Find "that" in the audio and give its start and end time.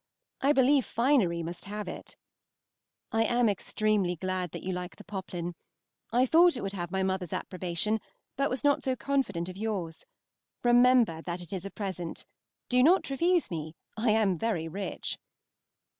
4.49-4.63, 11.21-11.41